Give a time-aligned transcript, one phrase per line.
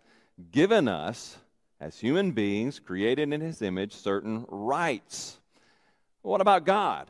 [0.52, 1.38] given us,
[1.80, 5.40] as human beings created in His image, certain rights.
[6.22, 7.10] What about God?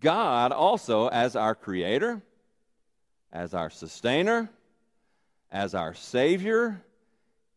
[0.00, 2.22] God also, as our Creator,
[3.32, 4.50] as our sustainer,
[5.50, 6.82] as our Savior,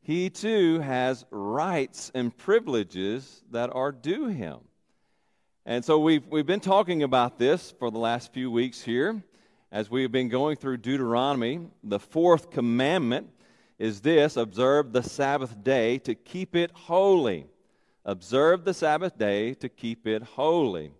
[0.02, 4.60] He too has rights and privileges that are due Him.
[5.70, 9.22] And so we've, we've been talking about this for the last few weeks here
[9.72, 11.60] as we've been going through Deuteronomy.
[11.84, 13.30] The fourth commandment
[13.78, 17.46] is this observe the Sabbath day to keep it holy.
[18.04, 20.92] Observe the Sabbath day to keep it holy.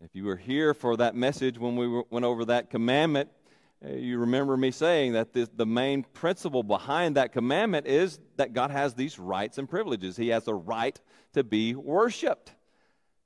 [0.00, 3.30] If you were here for that message when we went over that commandment,
[3.86, 8.52] uh, you remember me saying that the, the main principle behind that commandment is that
[8.52, 10.16] God has these rights and privileges.
[10.16, 11.00] He has a right
[11.34, 12.54] to be worshiped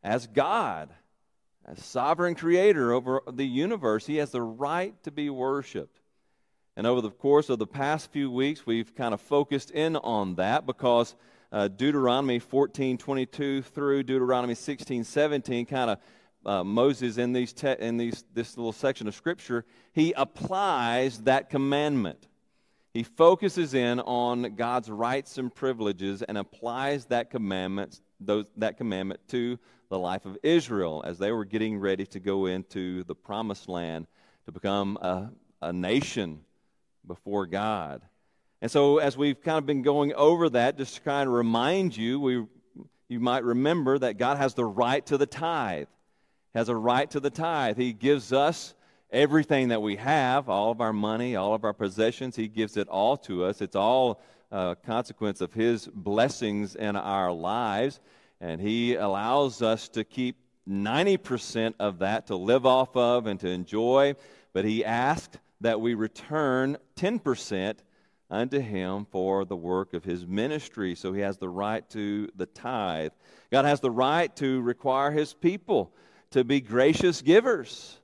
[0.02, 0.90] as God,
[1.64, 6.00] as sovereign creator over the universe, he has the right to be worshiped.
[6.76, 10.36] And over the course of the past few weeks, we've kind of focused in on
[10.36, 11.14] that because
[11.52, 15.98] uh, Deuteronomy 14 22 through Deuteronomy 16 17 kind of
[16.44, 21.50] uh, Moses in these te- in these this little section of scripture, he applies that
[21.50, 22.26] commandment.
[22.94, 29.20] He focuses in on God's rights and privileges and applies that commandment those, that commandment
[29.28, 29.58] to
[29.92, 34.06] the life of Israel as they were getting ready to go into the promised land
[34.46, 35.30] to become a,
[35.60, 36.40] a nation
[37.06, 38.00] before God.
[38.62, 41.94] And so, as we've kind of been going over that, just to kind of remind
[41.94, 42.46] you, we,
[43.10, 45.88] you might remember that God has the right to the tithe.
[46.54, 47.76] Has a right to the tithe.
[47.76, 48.74] He gives us
[49.10, 52.34] everything that we have, all of our money, all of our possessions.
[52.34, 53.60] He gives it all to us.
[53.60, 58.00] It's all a consequence of His blessings in our lives
[58.42, 60.36] and He allows us to keep
[60.68, 64.16] 90% of that to live off of and to enjoy,
[64.52, 67.76] but He asked that we return 10%
[68.28, 70.96] unto Him for the work of His ministry.
[70.96, 73.12] So He has the right to the tithe.
[73.52, 75.94] God has the right to require His people
[76.32, 78.00] to be gracious givers.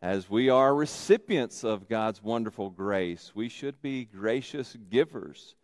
[0.00, 5.56] As we are recipients of God's wonderful grace, we should be gracious givers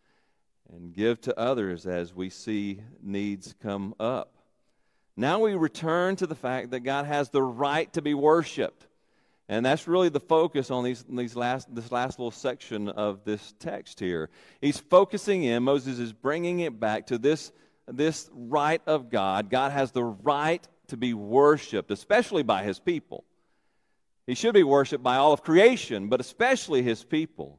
[0.73, 4.35] and give to others as we see needs come up.
[5.17, 8.87] Now we return to the fact that God has the right to be worshiped.
[9.49, 13.55] And that's really the focus on these, these last, this last little section of this
[13.59, 14.29] text here.
[14.61, 17.51] He's focusing in, Moses is bringing it back to this,
[17.87, 19.49] this right of God.
[19.49, 23.25] God has the right to be worshiped, especially by his people.
[24.27, 27.59] He should be worshiped by all of creation, but especially his people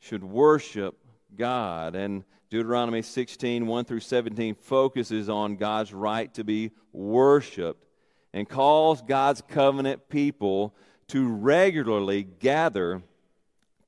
[0.00, 0.98] should worship
[1.36, 1.94] God.
[1.94, 7.84] And Deuteronomy 16, 1 through 17, focuses on God's right to be worshiped
[8.32, 10.74] and calls God's covenant people
[11.08, 13.02] to regularly gather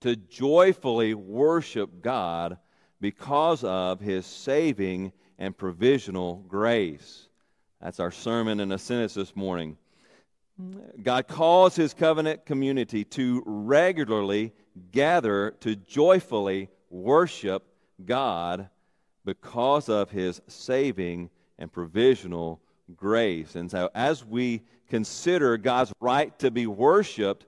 [0.00, 2.58] to joyfully worship God
[3.00, 7.28] because of his saving and provisional grace.
[7.80, 9.76] That's our sermon in a sentence this morning.
[11.02, 14.52] God calls his covenant community to regularly
[14.92, 17.64] gather to joyfully worship
[18.04, 18.68] God
[19.24, 22.60] because of his saving and provisional
[22.96, 23.54] grace.
[23.54, 27.46] And so, as we consider God's right to be worshiped,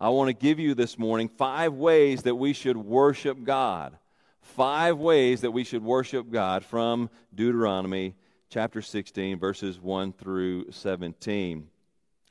[0.00, 3.96] I want to give you this morning five ways that we should worship God.
[4.42, 8.14] Five ways that we should worship God from Deuteronomy
[8.50, 11.66] chapter 16, verses 1 through 17.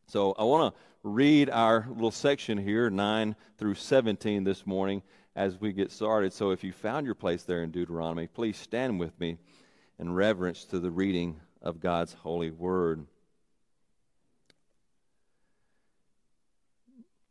[0.07, 5.01] So I want to read our little section here, 9 through 17, this morning
[5.35, 6.33] as we get started.
[6.33, 9.37] So if you found your place there in Deuteronomy, please stand with me
[9.99, 13.05] in reverence to the reading of God's holy word.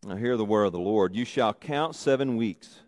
[0.04, 1.14] Now, hear the word of the Lord.
[1.14, 2.80] You shall count seven weeks.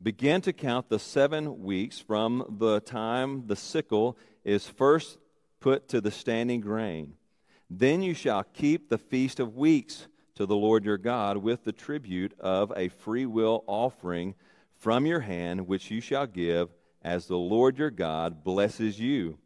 [0.00, 5.18] Begin to count the seven weeks from the time the sickle is first
[5.58, 7.14] put to the standing grain.
[7.70, 11.72] Then you shall keep the feast of weeks to the Lord your God with the
[11.72, 14.34] tribute of a freewill offering
[14.78, 16.68] from your hand, which you shall give
[17.02, 19.38] as the Lord your God blesses you.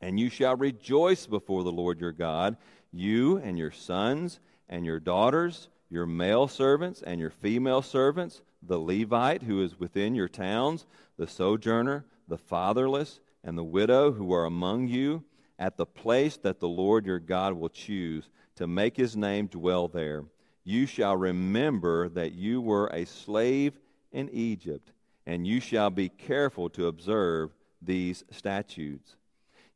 [0.00, 2.56] And you shall rejoice before the Lord your God,
[2.92, 8.78] you and your sons and your daughters, your male servants and your female servants, the
[8.78, 10.86] Levite who is within your towns,
[11.16, 15.22] the sojourner, the fatherless, and the widow who are among you,
[15.58, 19.88] at the place that the Lord your God will choose to make his name dwell
[19.88, 20.24] there.
[20.64, 23.78] You shall remember that you were a slave
[24.12, 24.92] in Egypt,
[25.26, 29.16] and you shall be careful to observe these statutes.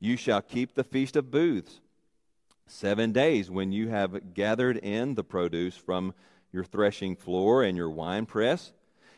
[0.01, 1.81] You shall keep the feast of booths
[2.67, 6.15] seven days when you have gathered in the produce from
[6.53, 8.73] your threshing floor and your winepress.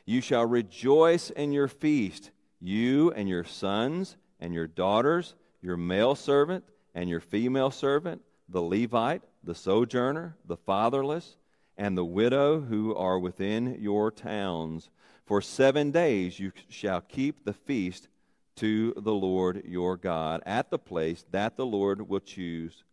[0.07, 2.31] You shall rejoice in your feast,
[2.61, 6.65] you and your sons and your daughters, your male servant
[6.95, 11.37] and your female servant, the Levite, the sojourner, the fatherless,
[11.77, 14.91] and the widow who are within your towns.
[15.25, 18.09] For seven days you shall keep the feast
[18.57, 22.85] to the Lord your God at the place that the Lord will choose,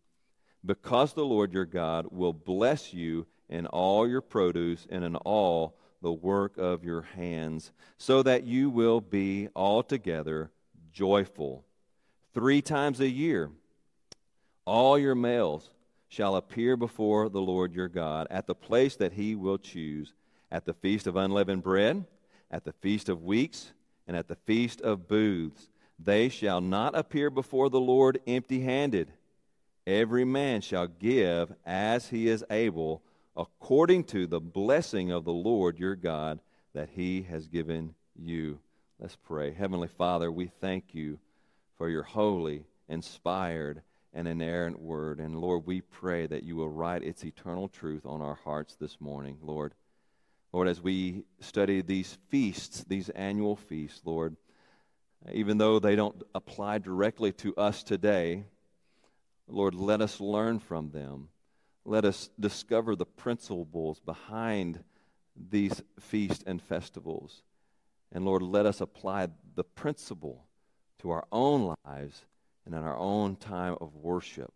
[0.64, 5.76] because the Lord your God will bless you in all your produce and in all
[6.00, 10.50] the work of your hands, so that you will be altogether
[10.92, 11.64] joyful.
[12.38, 13.50] Three times a year,
[14.64, 15.70] all your males
[16.08, 20.14] shall appear before the Lord your God at the place that he will choose,
[20.48, 22.04] at the feast of unleavened bread,
[22.48, 23.72] at the feast of weeks,
[24.06, 25.68] and at the feast of booths.
[25.98, 29.10] They shall not appear before the Lord empty handed.
[29.84, 33.02] Every man shall give as he is able
[33.36, 36.38] according to the blessing of the Lord your God
[36.72, 38.60] that he has given you.
[39.00, 39.52] Let's pray.
[39.52, 41.18] Heavenly Father, we thank you
[41.78, 43.82] for your holy, inspired,
[44.12, 45.20] and inerrant word.
[45.20, 49.00] And Lord, we pray that you will write its eternal truth on our hearts this
[49.00, 49.72] morning, Lord.
[50.52, 54.36] Lord, as we study these feasts, these annual feasts, Lord,
[55.32, 58.44] even though they don't apply directly to us today,
[59.46, 61.28] Lord, let us learn from them
[61.88, 64.84] let us discover the principles behind
[65.50, 67.42] these feasts and festivals.
[68.12, 70.44] And Lord, let us apply the principle
[71.00, 72.24] to our own lives
[72.64, 74.52] and in our own time of worship.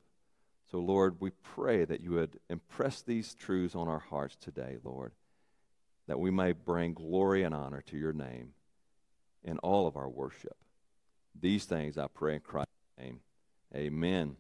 [0.70, 5.12] So, Lord, we pray that you would impress these truths on our hearts today, Lord,
[6.06, 8.54] that we may bring glory and honor to your name
[9.44, 10.56] in all of our worship.
[11.38, 13.20] These things I pray in Christ's name.
[13.74, 14.36] Amen.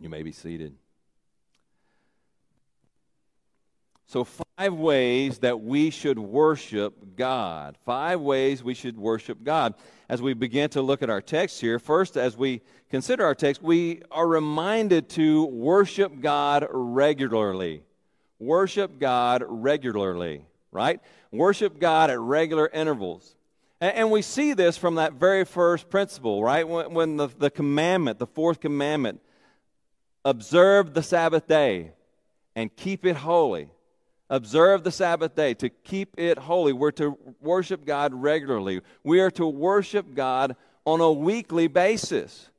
[0.00, 0.74] You may be seated.
[4.08, 7.76] So, five ways that we should worship God.
[7.84, 9.74] Five ways we should worship God.
[10.08, 13.62] As we begin to look at our text here, first, as we consider our text,
[13.62, 17.82] we are reminded to worship God regularly.
[18.38, 21.02] Worship God regularly, right?
[21.30, 23.36] Worship God at regular intervals.
[23.78, 26.66] And, we see this from that very first principle, right?
[26.66, 29.20] When, the, the commandment, the fourth commandment,
[30.24, 31.92] observe the Sabbath day
[32.56, 33.68] and keep it holy
[34.30, 36.72] observe the Sabbath day, to keep it holy.
[36.72, 38.80] We're to worship God regularly.
[39.02, 42.50] We are to worship God on a weekly basis.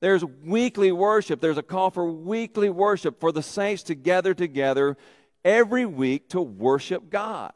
[0.00, 1.40] There's weekly worship.
[1.40, 4.96] There's a call for weekly worship for the saints to gather together
[5.44, 7.52] every week to worship God.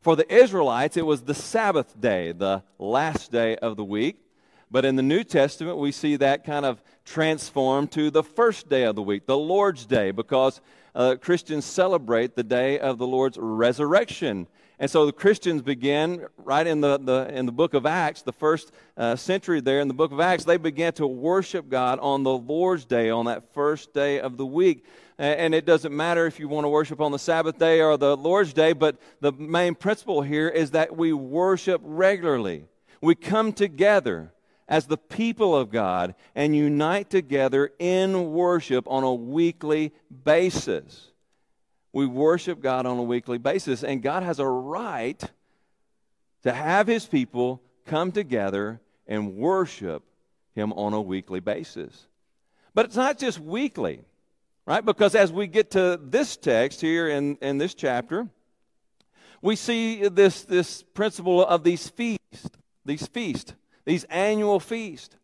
[0.00, 4.24] For the Israelites, it was the Sabbath day, the last day of the week.
[4.70, 8.84] But in the New Testament, we see that kind of transformed to the first day
[8.84, 10.60] of the week, the Lord's Day, because
[10.94, 14.46] uh, Christians celebrate the day of the Lord's resurrection.
[14.78, 18.32] And so the Christians begin right in the, the, in the book of Acts, the
[18.32, 22.22] first uh, century there in the book of Acts, they began to worship God on
[22.22, 24.86] the Lord's day, on that first day of the week.
[25.18, 28.16] And it doesn't matter if you want to worship on the Sabbath day or the
[28.16, 32.64] Lord's day, but the main principle here is that we worship regularly.
[33.02, 34.32] We come together
[34.70, 39.92] as the people of God and unite together in worship on a weekly
[40.24, 41.08] basis.
[41.92, 45.20] We worship God on a weekly basis, and God has a right
[46.44, 50.04] to have His people come together and worship
[50.54, 52.06] Him on a weekly basis.
[52.72, 54.00] But it's not just weekly,
[54.66, 54.84] right?
[54.84, 58.28] Because as we get to this text here in, in this chapter,
[59.42, 62.48] we see this, this principle of these feasts,
[62.84, 65.16] these feasts, these annual feasts.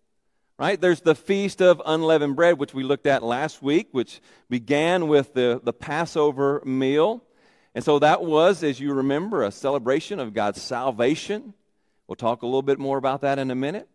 [0.58, 0.80] Right?
[0.80, 5.34] There's the Feast of Unleavened Bread, which we looked at last week, which began with
[5.34, 7.22] the, the Passover meal.
[7.74, 11.52] And so that was, as you remember, a celebration of God's salvation.
[12.06, 13.86] We'll talk a little bit more about that in a minute.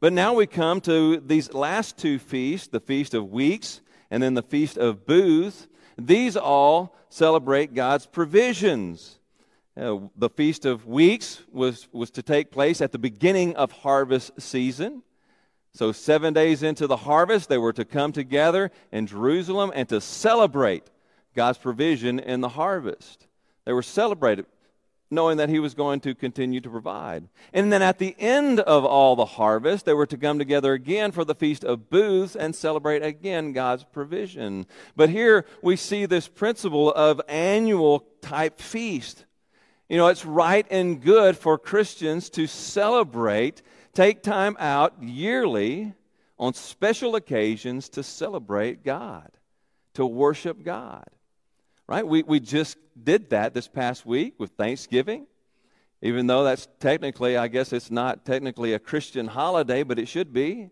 [0.00, 4.32] But now we come to these last two feasts the Feast of Weeks and then
[4.32, 5.68] the Feast of Booths.
[5.98, 9.18] These all celebrate God's provisions.
[9.76, 14.32] Uh, the Feast of Weeks was, was to take place at the beginning of harvest
[14.40, 15.02] season.
[15.74, 20.00] So, seven days into the harvest, they were to come together in Jerusalem and to
[20.00, 20.84] celebrate
[21.34, 23.26] God's provision in the harvest.
[23.66, 24.46] They were celebrated
[25.10, 27.28] knowing that He was going to continue to provide.
[27.52, 31.12] And then at the end of all the harvest, they were to come together again
[31.12, 34.66] for the Feast of Booths and celebrate again God's provision.
[34.96, 39.25] But here we see this principle of annual type feast.
[39.88, 43.62] You know, it's right and good for Christians to celebrate
[43.94, 45.94] take time out yearly
[46.38, 49.30] on special occasions to celebrate God,
[49.94, 51.06] to worship God.
[51.86, 52.06] Right?
[52.06, 55.26] We, we just did that this past week with Thanksgiving.
[56.02, 60.32] Even though that's technically, I guess it's not technically a Christian holiday, but it should
[60.32, 60.70] be.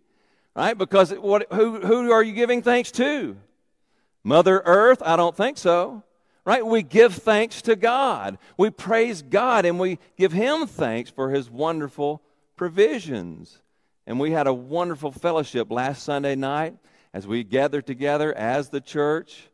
[0.54, 0.76] Right?
[0.76, 3.36] Because what, who, who are you giving thanks to?
[4.22, 5.02] Mother Earth?
[5.04, 6.02] I don't think so.
[6.44, 6.64] Right?
[6.64, 8.38] We give thanks to God.
[8.58, 12.22] We praise God and we give Him thanks for His wonderful
[12.56, 13.62] provisions.
[14.06, 16.76] And we had a wonderful fellowship last Sunday night
[17.14, 19.48] as we gathered together as the church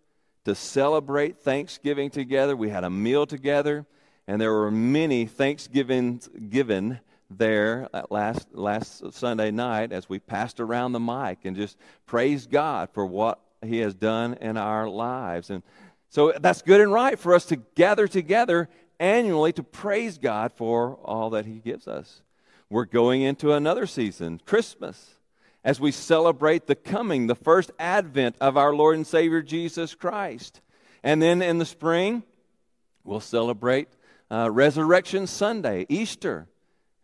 [0.44, 2.56] to celebrate Thanksgiving together.
[2.56, 3.86] We had a meal together,
[4.26, 6.98] and there were many Thanksgivings given
[7.30, 12.88] there last last Sunday night as we passed around the mic and just praised God
[12.92, 15.50] for what He has done in our lives.
[15.50, 15.62] And
[16.10, 20.98] so that's good and right for us to gather together annually to praise God for
[21.04, 22.20] all that He gives us.
[22.68, 25.14] We're going into another season, Christmas,
[25.64, 30.60] as we celebrate the coming, the first advent of our Lord and Savior Jesus Christ.
[31.02, 32.24] And then in the spring,
[33.04, 33.88] we'll celebrate
[34.30, 36.46] uh, Resurrection Sunday, Easter,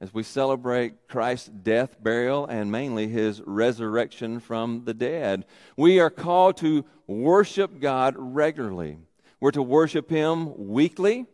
[0.00, 5.46] as we celebrate Christ's death, burial, and mainly his resurrection from the dead.
[5.76, 8.98] We are called to worship God regularly.
[9.40, 11.26] We're to worship him weekly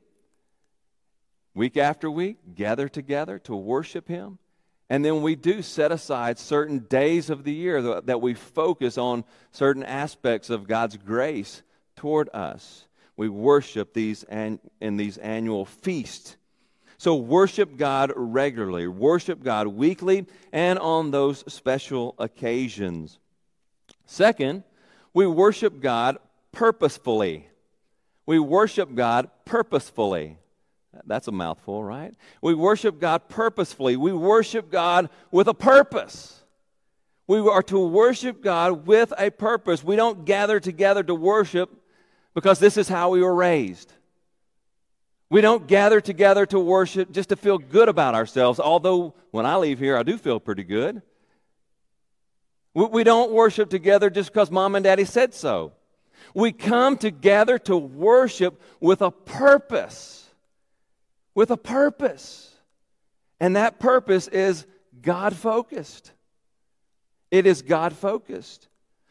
[1.54, 4.38] week after week, gather together to worship Him.
[4.88, 9.24] And then we do set aside certain days of the year that we focus on
[9.50, 11.62] certain aspects of God's grace
[11.96, 12.86] toward us.
[13.16, 16.36] We worship these an, in these annual feasts.
[17.02, 23.18] So worship God regularly, worship God weekly, and on those special occasions.
[24.06, 24.62] Second,
[25.12, 26.18] we worship God
[26.52, 27.48] purposefully.
[28.24, 30.38] We worship God purposefully.
[31.04, 32.14] That's a mouthful, right?
[32.40, 33.96] We worship God purposefully.
[33.96, 36.44] We worship God with a purpose.
[37.26, 39.82] We are to worship God with a purpose.
[39.82, 41.68] We don't gather together to worship
[42.32, 43.92] because this is how we were raised.
[45.32, 49.56] We don't gather together to worship just to feel good about ourselves, although when I
[49.56, 51.02] leave here, I do feel pretty good.
[52.74, 55.72] We don't worship together just because mom and daddy said so.
[56.34, 60.22] We come together to worship with a purpose
[61.34, 62.50] with a purpose.
[63.40, 64.66] And that purpose is
[65.00, 66.12] God focused.
[67.30, 68.68] It is God focused.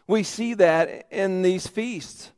[0.07, 2.31] We see that in these feasts.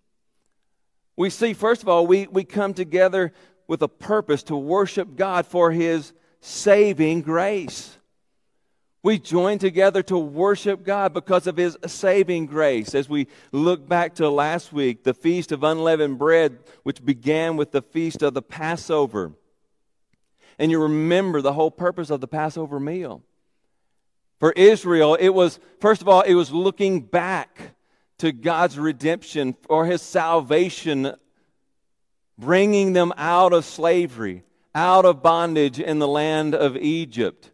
[1.16, 3.34] We see, first of all, we, we come together
[3.68, 7.98] with a purpose to worship God for His saving grace.
[9.02, 12.96] We join together to worship God because of His saving grace.
[12.96, 17.72] As we look back to last week, the Feast of Unleavened Bread, which began with
[17.72, 19.34] the Feast of the Passover
[20.60, 23.24] and you remember the whole purpose of the Passover meal.
[24.40, 27.76] For Israel, it was, first of all, it was looking back
[28.20, 31.14] to God's redemption for his salvation,
[32.38, 37.52] bringing them out of slavery, out of bondage in the land of Egypt,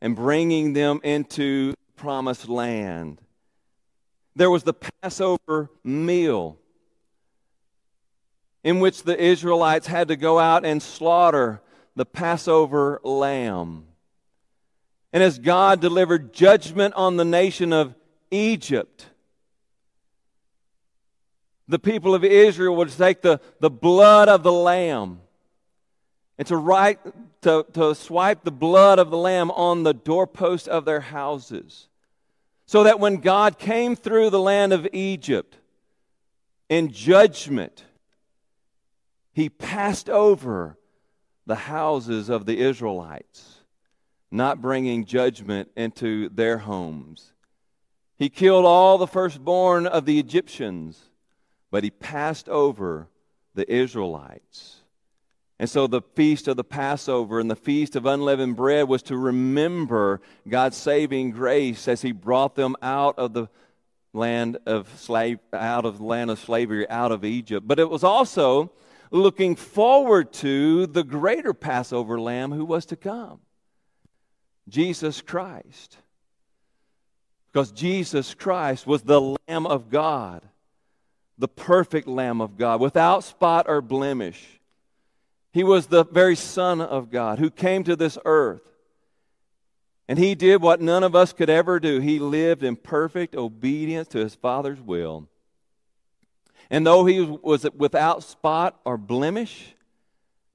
[0.00, 3.20] and bringing them into the promised land.
[4.36, 6.58] There was the Passover meal
[8.64, 11.60] in which the Israelites had to go out and slaughter
[11.94, 13.86] the Passover lamb.
[15.12, 17.94] And as God delivered judgment on the nation of
[18.30, 19.06] Egypt,
[21.66, 25.20] the people of Israel would take the, the blood of the lamb
[26.38, 26.98] and to, write,
[27.42, 31.88] to, to swipe the blood of the lamb on the doorpost of their houses.
[32.66, 35.58] So that when God came through the land of Egypt
[36.68, 37.84] in judgment,
[39.32, 40.78] he passed over
[41.46, 43.58] the houses of the Israelites,
[44.30, 47.32] not bringing judgment into their homes.
[48.16, 51.10] He killed all the firstborn of the Egyptians,
[51.74, 53.08] but he passed over
[53.56, 54.76] the Israelites.
[55.58, 59.16] And so the feast of the Passover and the feast of unleavened bread was to
[59.16, 63.48] remember God's saving grace as he brought them out of the
[64.12, 67.66] land of slave out of the land of slavery out of Egypt.
[67.66, 68.70] But it was also
[69.10, 73.40] looking forward to the greater Passover lamb who was to come.
[74.68, 75.98] Jesus Christ.
[77.52, 80.48] Because Jesus Christ was the lamb of God,
[81.38, 84.60] the perfect lamb of God, without spot or blemish
[85.54, 88.60] he was the very Son of God who came to this earth.
[90.08, 92.00] And he did what none of us could ever do.
[92.00, 95.28] He lived in perfect obedience to his Father's will.
[96.70, 99.76] And though he was without spot or blemish,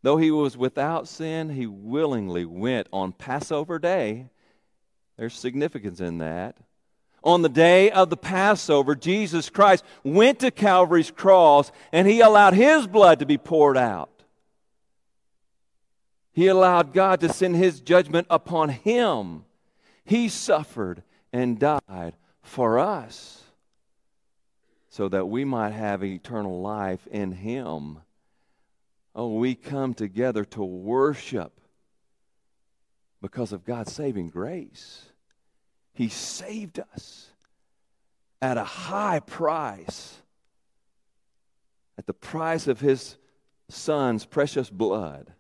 [0.02, 4.28] though he was without sin, he willingly went on Passover day.
[5.16, 6.58] There's significance in that.
[7.24, 12.54] On the day of the Passover, Jesus Christ went to Calvary's cross and he allowed
[12.54, 14.24] his blood to be poured out.
[16.32, 19.44] He allowed God to send his judgment upon him.
[20.06, 23.44] He suffered and died for us
[24.90, 28.00] so that we might have eternal life in him.
[29.14, 31.60] Oh, we come together to worship
[33.22, 35.09] because of God's saving grace.
[36.00, 37.28] He saved us
[38.42, 40.22] at a high price,
[41.98, 43.18] at the price of his
[43.68, 45.34] son's precious blood.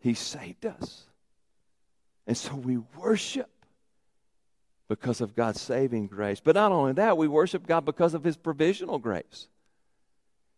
[0.00, 1.04] He saved us.
[2.26, 3.50] And so we worship
[4.88, 6.40] because of God's saving grace.
[6.40, 9.48] But not only that, we worship God because of His provisional grace.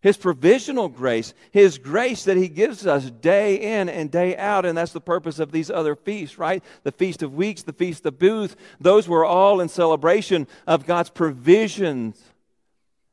[0.02, 4.76] His provisional grace, His grace that He gives us day in and day out, and
[4.76, 6.64] that's the purpose of these other feasts, right?
[6.84, 11.10] The Feast of Weeks, the Feast of Booths, those were all in celebration of God's
[11.10, 12.22] provisions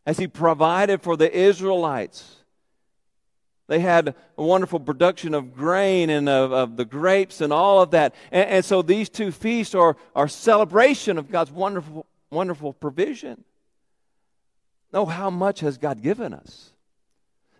[0.05, 2.37] as He provided for the Israelites
[3.67, 7.91] they had a wonderful production of grain and of, of the grapes and all of
[7.91, 8.15] that.
[8.31, 13.43] And, and, so these two feasts are, are celebration of God's wonderful, wonderful provision.
[14.93, 16.71] Oh, how much has God given us?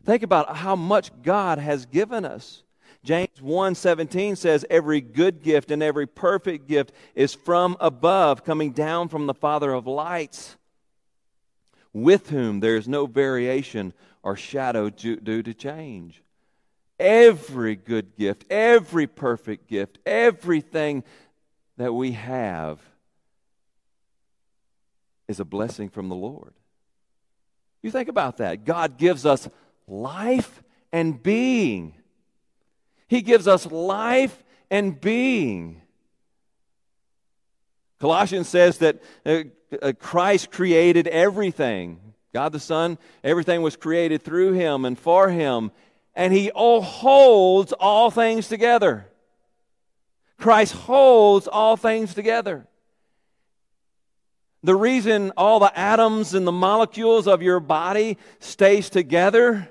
[0.08, 2.64] Think about how much God has given us.
[3.04, 9.10] James 1:17 says every good gift and every perfect gift is from above coming down
[9.10, 10.56] from the father of lights
[11.92, 13.92] with whom there is no variation
[14.24, 16.24] or shadow due to change.
[16.98, 21.04] Every good gift, every perfect gift, everything
[21.76, 22.80] that we have
[25.28, 26.54] is a blessing from the Lord.
[27.82, 28.64] You think about that.
[28.64, 29.50] God gives us
[29.88, 31.94] life and being.
[33.08, 35.82] He gives us life and being.
[38.00, 39.44] Colossians says that uh,
[39.82, 42.00] uh, Christ created everything.
[42.34, 45.72] God the Son, everything was created through him and for him,
[46.14, 49.08] and he all holds all things together.
[50.38, 52.68] Christ holds all things together.
[54.64, 59.70] The reason all the atoms and the molecules of your body stays together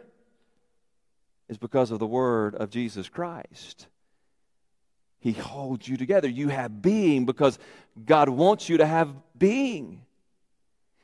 [1.49, 3.87] is because of the word of Jesus Christ.
[5.21, 6.29] He holds you together.
[6.29, 7.59] You have being because
[8.05, 10.03] God wants you to have being.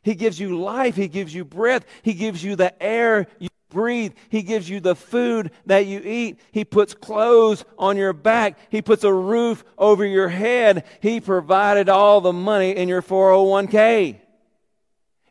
[0.02, 0.96] He gives you life.
[0.96, 1.84] He gives you breath.
[2.02, 4.12] He gives you the air you breathe.
[4.28, 6.38] He gives you the food that you eat.
[6.52, 8.58] He puts clothes on your back.
[8.70, 10.84] He puts a roof over your head.
[11.00, 14.18] He provided all the money in your 401k.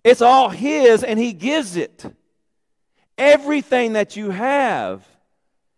[0.03, 2.05] It's all His and He gives it.
[3.17, 5.05] Everything that you have,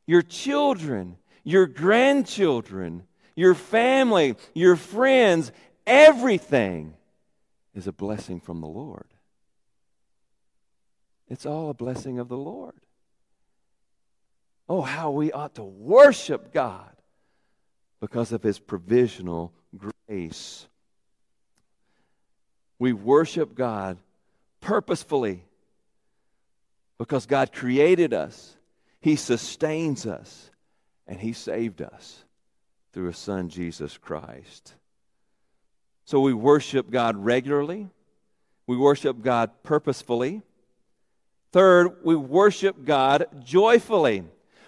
[0.06, 3.04] your children, your grandchildren,
[3.36, 5.52] your family, your friends,
[5.86, 6.93] everything
[7.76, 9.08] is a blessing from the Lord.
[11.30, 12.76] It's all a blessing of the Lord.
[14.69, 16.91] Oh, how we ought to worship God
[18.00, 19.54] because of His provisional
[20.08, 20.67] grace.
[22.80, 23.98] We worship God
[24.62, 25.43] purposefully
[27.04, 28.56] because God created us,
[29.02, 30.50] He sustains us,
[31.06, 32.24] and He saved us.
[32.94, 34.76] through His Son, Jesus Christ.
[36.06, 37.89] So we worship God regularly,
[38.68, 40.44] we worship God purposefully.
[41.52, 44.24] Third, we worship God joyfully.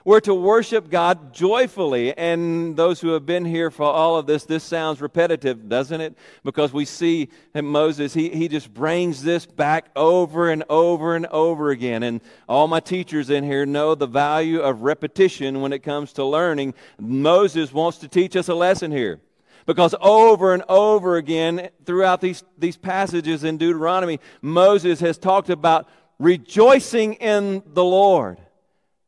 [0.06, 2.16] We're to worship God joyfully.
[2.16, 6.16] And those who have been here for all of this, this sounds repetitive, doesn't it?
[6.44, 11.72] Because we see Moses, he, he just brings this back over and over and over
[11.72, 12.04] again.
[12.04, 16.24] And all my teachers in here know the value of repetition when it comes to
[16.24, 16.76] learning.
[17.00, 19.20] Moses wants to teach us a lesson here.
[19.66, 25.90] Because over and over again, throughout these, these passages in Deuteronomy, Moses has talked about
[26.20, 28.38] rejoicing in the Lord.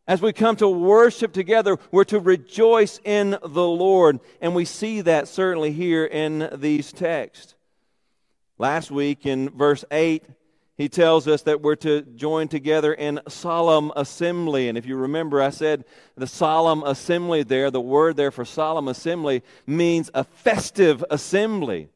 [0.08, 4.22] As we come to worship together, we're to rejoice in the Lord.
[4.40, 7.56] And we see that certainly here in these texts.
[8.58, 10.24] Last week in verse 8,
[10.78, 14.70] he tells us that we're to join together in solemn assembly.
[14.70, 15.84] And if you remember, I said
[16.16, 21.90] the solemn assembly there, the word there for solemn assembly means a festive assembly.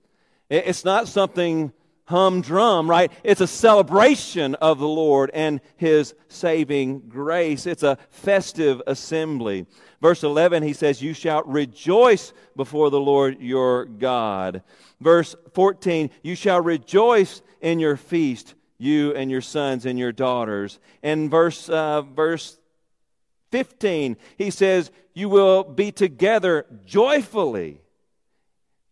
[0.50, 1.72] It's not something
[2.12, 3.12] humdrum, right?
[3.24, 7.66] It's a celebration of the Lord and His saving grace.
[7.66, 9.66] It's a festive assembly.
[10.02, 14.64] Verse 11, he says, You shall rejoice before the Lord your God.
[15.00, 20.80] Verse 14, You shall rejoice in your feast, you and your sons and your daughters.
[21.02, 22.58] And verse, uh, verse
[23.52, 27.82] 15, he says, You will be together joyfully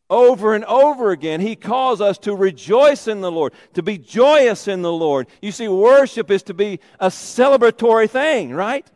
[0.10, 4.67] over and over again, he calls us to rejoice in the Lord, to be joyous
[4.67, 5.28] in the Lord.
[5.41, 8.88] You see, worship is to be a celebratory thing, right?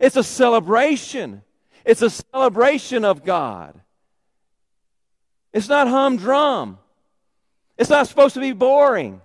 [0.00, 1.42] It's a celebration.
[1.84, 3.78] It's a celebration of God.
[5.52, 6.78] It's not humdrum.
[7.76, 9.20] It's not supposed to be boring.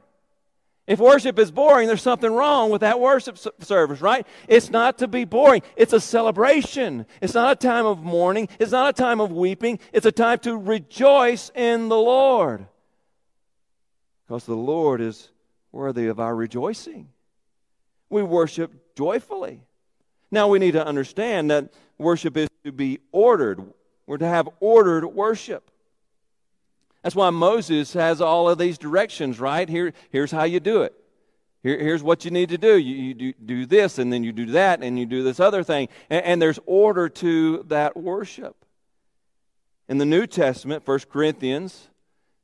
[0.89, 4.25] If worship is boring, there's something wrong with that worship service, right?
[4.47, 5.61] It's not to be boring.
[5.75, 7.05] It's a celebration.
[7.21, 8.49] It's not a time of mourning.
[8.57, 9.77] It's not a time of weeping.
[9.93, 12.65] It's a time to rejoice in the Lord.
[14.25, 15.29] Because the Lord is
[15.71, 17.09] worthy of our rejoicing.
[18.09, 19.61] We worship joyfully.
[20.31, 23.63] Now we need to understand that worship is to be ordered.
[24.07, 25.69] We're to have ordered worship.
[27.01, 29.69] That's why Moses has all of these directions, right?
[29.69, 30.93] Here, here's how you do it.
[31.63, 32.77] Here, here's what you need to do.
[32.77, 35.63] You, you do, do, this, and then you do that, and you do this other
[35.63, 35.89] thing.
[36.09, 38.65] And, and there's order to that worship.
[39.87, 41.89] In the New Testament, 1 Corinthians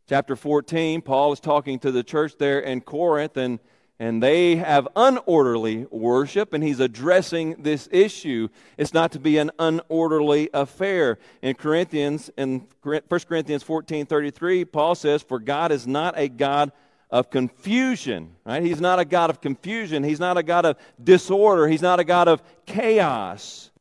[0.08, 3.60] chapter 14, Paul is talking to the church there in Corinth, and
[3.98, 8.50] and they have unorderly worship, and he's addressing this issue.
[8.78, 11.18] It's not to be an unorderly affair.
[11.42, 16.74] In Corinthians, in 1 Corinthians 14 33, Paul says, For God is not a God
[17.10, 18.62] of confusion, right?
[18.62, 20.04] He's not a God of confusion.
[20.04, 21.68] He's not a God of disorder.
[21.68, 23.72] He's not a God of chaos,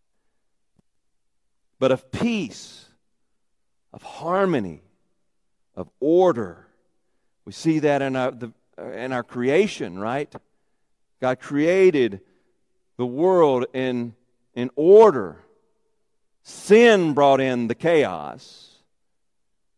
[1.80, 2.86] but of peace,
[3.92, 4.82] of harmony,
[5.74, 6.68] of order.
[7.44, 10.34] We see that in our, the Uh, in our creation, right?
[11.20, 12.20] God created
[12.96, 14.14] the world in,
[14.54, 15.36] in order.
[16.42, 18.78] Sin brought in the chaos,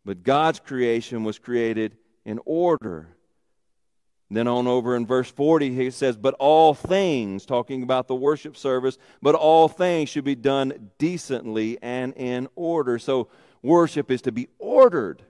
[0.03, 3.07] but God's creation was created in order.
[4.29, 8.57] Then on over in verse 40, he says, But all things, talking about the worship
[8.57, 12.99] service, but all things should be done decently and in order.
[12.99, 13.29] So
[13.61, 15.21] worship is to be ordered.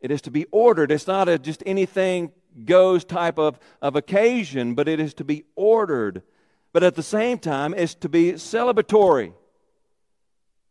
[0.00, 0.90] It is to be ordered.
[0.90, 2.32] It's not a, just anything
[2.64, 6.22] goes type of, of occasion, but it is to be ordered.
[6.72, 9.32] But at the same time, it's to be celebratory.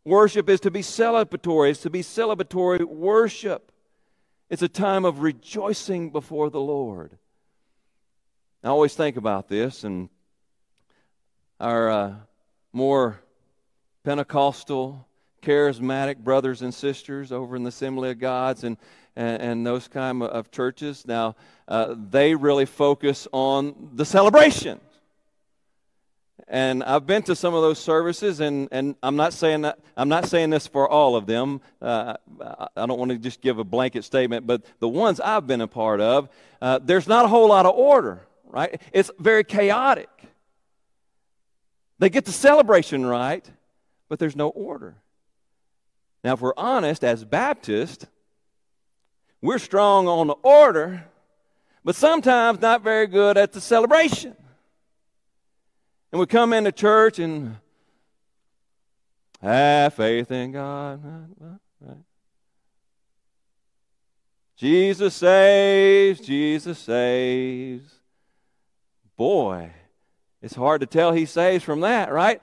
[0.06, 3.72] Worship is to be celebratory, it's to be celebratory worship.
[4.50, 7.18] It's a time of rejoicing before the Lord.
[8.63, 10.10] I always think about this, and
[11.60, 12.15] our uh,
[12.74, 13.22] more
[14.04, 15.08] Pentecostal,
[15.42, 18.78] charismatic brothers and sisters over in the Assembly of Gods and,
[19.19, 21.05] and, and those kind of churches.
[21.05, 21.36] Now,
[21.67, 24.79] uh, they really focus on the celebration.
[26.47, 30.10] And I've been to some of those services, and, and I'm not saying that I'm
[30.10, 31.62] not saying this for all of them.
[31.79, 32.15] Uh,
[32.75, 35.67] I don't want to just give a blanket statement, but the ones I've been a
[35.67, 36.29] part of,
[36.62, 38.82] uh, there's not a whole lot of order, right?
[38.93, 40.10] It's very chaotic.
[41.99, 43.47] They get the celebration right,
[44.08, 44.95] but there's no order.
[46.23, 48.08] Now, if we're honest, as Baptists,
[49.41, 51.06] we're strong on the order,
[51.84, 54.36] but sometimes not very good at the celebration.
[56.12, 57.58] And we come into church and
[59.41, 61.02] have faith in God.
[64.58, 67.93] Jesus saves, Jesus saves.
[69.15, 69.71] Boy,
[70.41, 72.41] it's hard to tell he saves from that, right?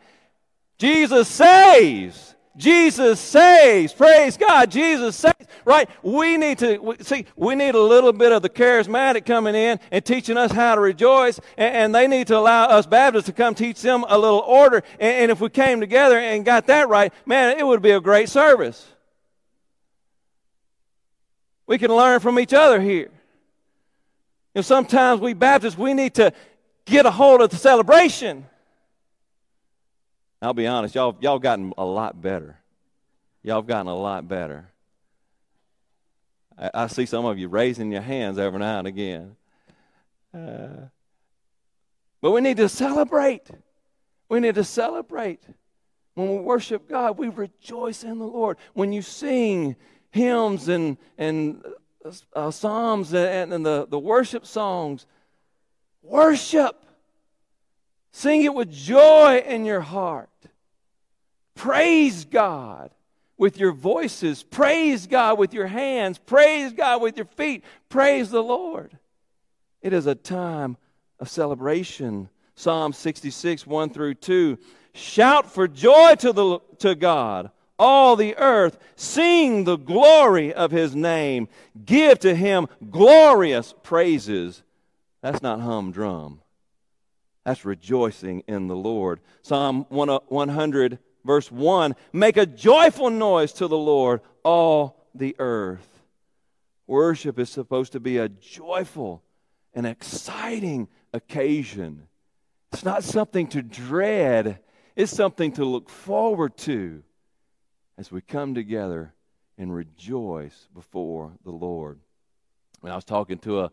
[0.78, 2.34] Jesus saves.
[2.56, 3.92] Jesus saves.
[3.92, 4.70] Praise God.
[4.70, 5.35] Jesus saves.
[5.64, 5.88] Right?
[6.02, 10.04] We need to, see, we need a little bit of the charismatic coming in and
[10.04, 11.40] teaching us how to rejoice.
[11.56, 14.82] And, and they need to allow us Baptists to come teach them a little order.
[15.00, 18.00] And, and if we came together and got that right, man, it would be a
[18.00, 18.86] great service.
[21.66, 23.10] We can learn from each other here.
[24.54, 26.32] And sometimes we Baptists, we need to
[26.84, 28.46] get a hold of the celebration.
[30.40, 32.56] I'll be honest, y'all, y'all gotten a lot better.
[33.42, 34.68] Y'all have gotten a lot better.
[36.58, 39.36] I, I, see some of you raising your hands every now and again.
[40.34, 40.88] Uh,
[42.20, 43.48] but we need to celebrate.
[44.28, 45.42] We need to celebrate.
[46.14, 48.56] When we worship God, we rejoice in the Lord.
[48.72, 49.76] When you sing
[50.10, 51.62] hymns and, and
[52.32, 55.06] uh, psalms and, and the, the worship songs,
[56.02, 56.84] worship.
[58.12, 60.30] Sing it with joy in your heart.
[61.54, 62.90] Praise God
[63.38, 64.42] with your voices.
[64.42, 66.18] Praise God with your hands.
[66.18, 67.64] Praise God with your feet.
[67.88, 68.98] Praise the Lord.
[69.82, 70.76] It is a time
[71.20, 72.28] of celebration.
[72.54, 74.58] Psalm 66, 1 through 2.
[74.94, 78.78] Shout for joy to, the, to God, all the earth.
[78.96, 81.48] Sing the glory of his name.
[81.84, 84.62] Give to him glorious praises.
[85.20, 86.40] That's not humdrum.
[87.44, 89.20] That's rejoicing in the Lord.
[89.42, 95.86] Psalm 100, verse 1 Make a joyful noise to the Lord, all the earth.
[96.86, 99.22] Worship is supposed to be a joyful
[99.74, 102.06] and exciting occasion.
[102.72, 104.60] It's not something to dread,
[104.94, 107.02] it's something to look forward to
[107.98, 109.14] as we come together
[109.58, 111.98] and rejoice before the Lord.
[112.80, 113.70] When I was talking to a,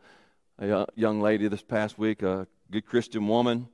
[0.60, 3.68] a young lady this past week, a good Christian woman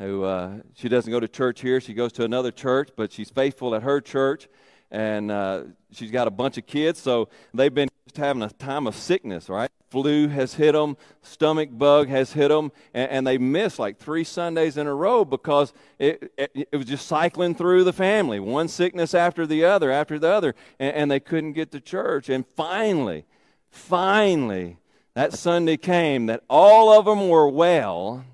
[0.00, 1.80] who uh, she doesn't go to church here.
[1.80, 4.48] She goes to another church, but she's faithful at her church,
[4.90, 6.98] and uh, she's got a bunch of kids.
[6.98, 9.70] So they've been just having a time of sickness, right?
[9.90, 14.24] Flu has hit them, stomach bug has hit them, and, and they missed like three
[14.24, 18.68] Sundays in a row because it, it, it, was just cycling through the family, one
[18.68, 22.28] sickness after the other, after the other, and, and they couldn't get to church.
[22.28, 23.26] And finally,
[23.68, 24.78] finally,
[25.14, 28.24] that Sunday came that all of them were well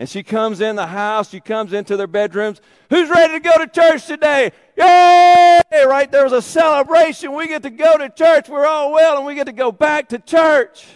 [0.00, 2.62] and she comes in the house, she comes into their bedrooms.
[2.88, 4.50] Who's ready to go to church today?
[4.74, 5.60] Yay!
[5.84, 7.34] Right there was a celebration.
[7.34, 8.48] We get to go to church.
[8.48, 10.86] We're all well, and we get to go back to church.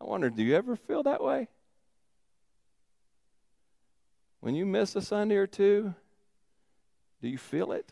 [0.00, 1.48] I wonder, do you ever feel that way?
[4.38, 5.96] When you miss a Sunday or two,
[7.22, 7.90] do you feel it?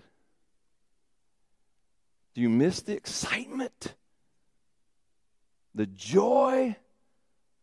[2.34, 3.96] Do you miss the excitement?
[5.74, 6.76] The joy?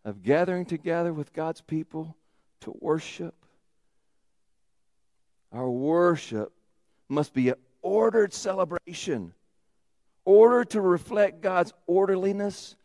[0.06, 2.16] Of gathering together with God's people
[2.62, 3.36] to worship.
[5.52, 6.52] Our worship
[7.08, 9.34] must be an ordered celebration,
[10.26, 12.76] ordered to reflect God's orderliness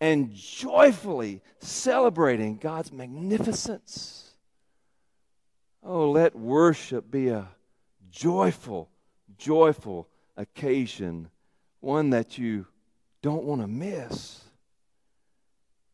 [0.00, 4.34] and joyfully celebrating God's magnificence.
[5.82, 7.48] Oh, let worship be a
[8.10, 8.90] joyful,
[9.38, 11.30] joyful occasion,
[11.80, 12.66] one that you
[13.22, 14.40] don't want to miss.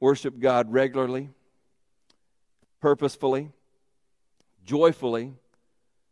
[0.00, 1.30] Worship God regularly,
[2.80, 3.50] purposefully,
[4.64, 5.32] joyfully.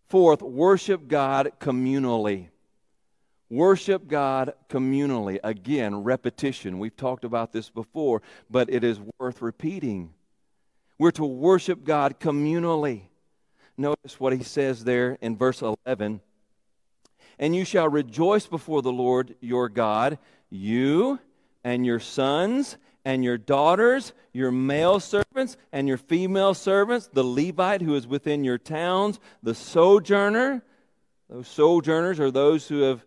[0.08, 2.48] Fourth, worship God communally.
[3.50, 5.38] Worship God communally.
[5.44, 6.78] Again, repetition.
[6.78, 10.12] We've talked about this before, but it is worth repeating.
[10.98, 13.02] We're to worship God communally.
[13.76, 16.20] Notice what he says there in verse 11.
[17.38, 20.18] And you shall rejoice before the Lord your God,
[20.50, 21.18] you
[21.64, 27.82] and your sons and your daughters, your male servants and your female servants, the Levite
[27.82, 30.62] who is within your towns, the sojourner.
[31.28, 33.04] Those sojourners are those who have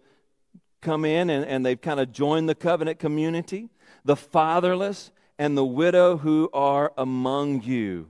[0.82, 3.70] come in and, and they've kind of joined the covenant community,
[4.06, 8.10] the fatherless and the widow who are among you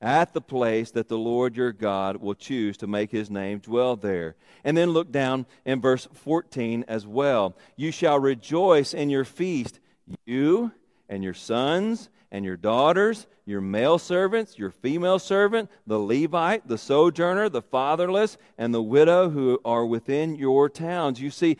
[0.00, 3.96] at the place that the Lord your God will choose to make his name dwell
[3.96, 4.36] there.
[4.64, 7.56] And then look down in verse 14 as well.
[7.76, 9.80] You shall rejoice in your feast,
[10.24, 10.72] you
[11.08, 16.76] and your sons and your daughters, your male servants, your female servant, the Levite, the
[16.76, 21.20] sojourner, the fatherless, and the widow who are within your towns.
[21.20, 21.56] You see,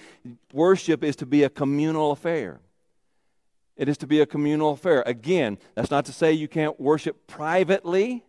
[0.52, 2.60] worship is to be a communal affair.
[3.76, 5.02] It is to be a communal affair.
[5.06, 8.24] Again, that's not to say you can't worship privately.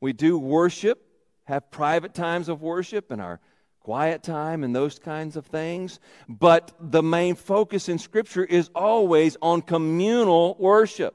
[0.00, 1.06] We do worship,
[1.44, 3.40] have private times of worship in our
[3.82, 6.00] quiet time and those kinds of things.
[6.28, 11.14] But the main focus in Scripture is always on communal worship.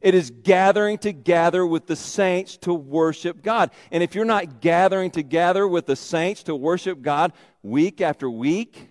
[0.00, 3.70] It is gathering together with the saints to worship God.
[3.92, 8.88] And if you're not gathering together with the saints to worship God week after week,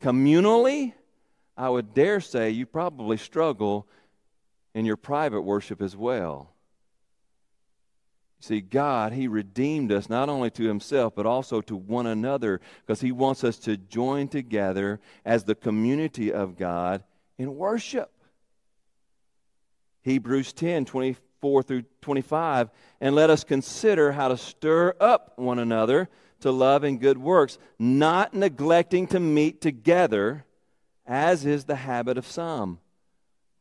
[0.00, 0.92] communally,
[1.56, 3.88] I would dare say you probably struggle
[4.72, 6.53] in your private worship as well.
[8.44, 13.00] See, God, He redeemed us not only to Himself, but also to one another because
[13.00, 17.02] He wants us to join together as the community of God
[17.38, 18.12] in worship.
[20.02, 22.68] Hebrews 10 24 through 25.
[23.00, 27.56] And let us consider how to stir up one another to love and good works,
[27.78, 30.44] not neglecting to meet together,
[31.06, 32.78] as is the habit of some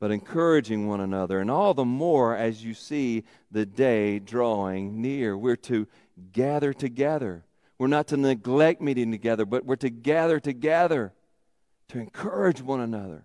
[0.04, 5.38] but encouraging one another, and all the more as you see the day drawing near.
[5.38, 5.88] We're to
[6.34, 7.46] gather together.
[7.78, 11.14] We're not to neglect meeting together, but we're to gather together
[11.88, 13.24] to encourage one another,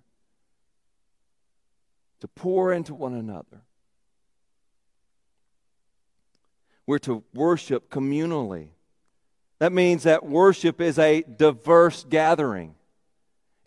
[2.20, 3.62] to pour into one another.
[6.86, 8.68] We're to worship communally.
[9.58, 12.76] That means that worship is a diverse gathering.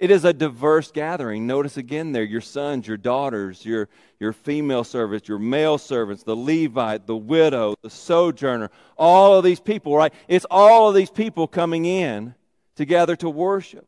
[0.02, 1.46] It is a diverse gathering.
[1.46, 3.88] Notice again there your sons, your daughters, your,
[4.20, 9.60] your female servants, your male servants, the Levite, the widow, the sojourner, all of these
[9.60, 10.12] people, right?
[10.28, 12.34] It's all of these people coming in
[12.76, 13.88] together to worship.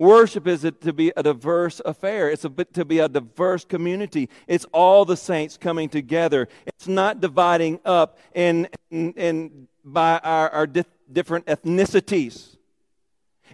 [0.00, 2.28] Worship is to be a diverse affair.
[2.28, 4.28] It's a to be a diverse community.
[4.48, 6.48] It's all the saints coming together.
[6.66, 12.56] It's not dividing up in, in, in by our, our di- different ethnicities.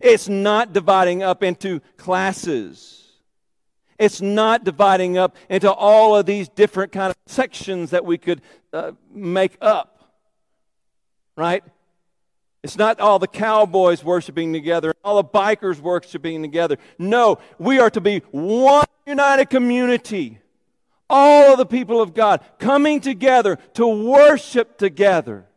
[0.00, 2.98] It's not dividing up into classes.
[3.98, 8.40] It's not dividing up into all of these different kind of sections that we could
[8.72, 10.12] uh, make up.
[11.37, 11.64] Right?
[12.62, 16.76] It's not all the cowboys worshiping together, all the bikers worshiping together.
[16.98, 20.38] No, we are to be one united community.
[21.11, 25.47] All of the people of God coming together to worship together.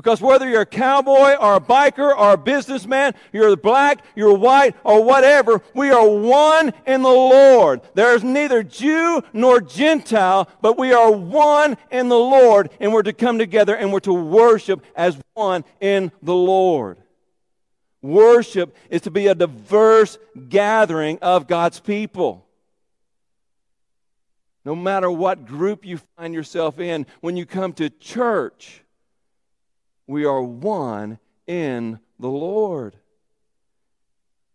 [0.00, 4.74] Because whether you're a cowboy or a biker or a businessman, you're black, you're white,
[4.82, 7.82] or whatever, we are one in the Lord.
[7.92, 13.02] There is neither Jew nor Gentile, but we are one in the Lord, and we're
[13.02, 16.96] to come together and we're to worship as one in the Lord.
[18.00, 20.16] Worship is to be a diverse
[20.48, 22.46] gathering of God's people.
[24.64, 28.79] No matter what group you find yourself in, when you come to church,
[30.10, 32.96] we are one in the Lord.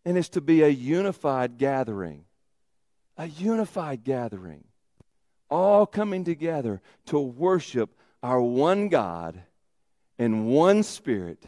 [0.03, 2.25] And it's to be a unified gathering.
[3.17, 4.65] A unified gathering.
[5.49, 9.41] All coming together to worship our one God
[10.19, 11.41] and one Spirit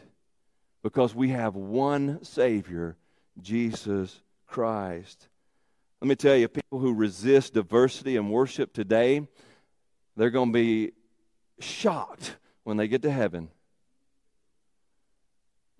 [0.83, 2.95] because we have one Savior,
[3.41, 5.27] Jesus Christ.
[6.01, 9.27] Let me tell you, people who resist diversity and worship today,
[10.15, 10.93] they're going to be
[11.59, 13.49] shocked when they get to heaven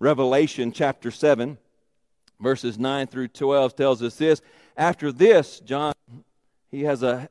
[0.00, 1.58] Revelation chapter 7,
[2.40, 4.40] verses 9 through 12 tells us this.
[4.76, 5.94] After this, John,
[6.70, 7.28] he has a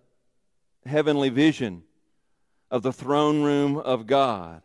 [0.85, 1.83] heavenly vision
[2.69, 4.61] of the throne room of God.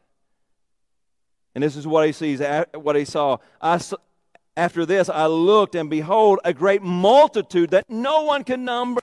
[1.54, 2.40] And this is what he sees,
[2.74, 3.36] what he saw.
[3.60, 3.80] I,
[4.56, 9.00] after this, I looked, and behold, a great multitude that no one can number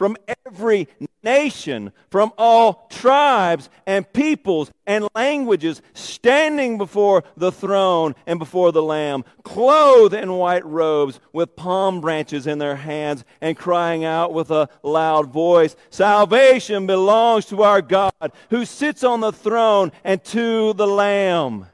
[0.00, 0.88] from every
[1.22, 8.82] nation, from all tribes and peoples and languages, standing before the throne and before the
[8.82, 14.50] Lamb, clothed in white robes, with palm branches in their hands, and crying out with
[14.50, 20.72] a loud voice Salvation belongs to our God, who sits on the throne, and to
[20.72, 21.66] the Lamb.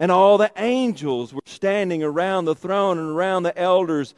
[0.00, 4.16] And all the angels were standing around the throne and around the elders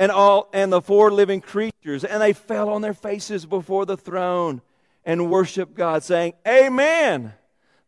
[0.00, 3.98] and all and the four living creatures and they fell on their faces before the
[3.98, 4.62] throne
[5.04, 7.34] and worshiped God saying amen.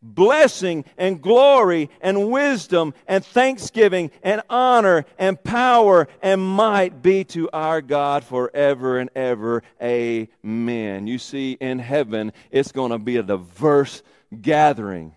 [0.04, 7.48] Blessing and glory and wisdom and thanksgiving and honor and power and might be to
[7.52, 9.62] our God forever and ever.
[9.80, 11.06] Amen.
[11.06, 14.02] You see in heaven it's going to be a diverse
[14.40, 15.14] gathering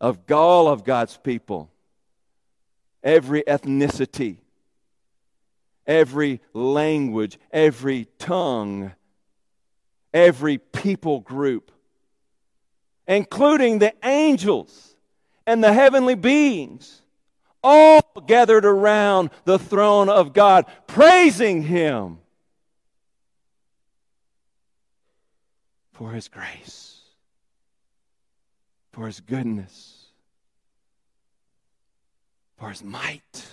[0.00, 1.70] of all of God's people.
[3.02, 4.38] Every ethnicity
[5.86, 8.92] every language, every tongue,
[10.12, 11.72] every people group,
[13.06, 14.94] including the angels
[15.46, 17.02] and the heavenly beings,
[17.62, 22.18] all gathered around the throne of God, praising Him
[25.92, 27.00] for His grace,
[28.92, 30.06] for His goodness,
[32.56, 33.46] for His might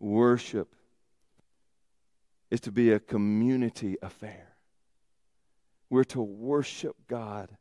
[0.00, 0.74] worship
[2.50, 4.48] is to be a community affair.
[5.90, 7.56] We're to worship God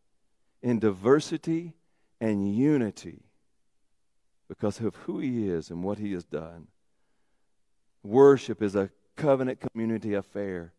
[0.61, 1.73] in diversity
[2.19, 3.23] and unity
[4.47, 6.67] because of who He is and what He has done.
[8.03, 10.73] Worship is a covenant community affair.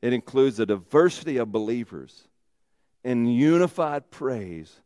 [0.00, 2.28] It includes a diversity of believers
[3.04, 4.80] in unified praise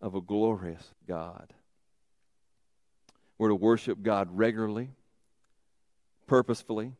[0.00, 1.52] of a glorious God.
[3.38, 4.90] We're to worship God regularly,
[6.26, 6.92] purposefully,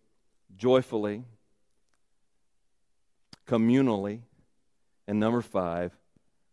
[0.57, 1.25] joyfully,
[3.47, 4.21] communally.
[5.07, 5.93] And number five,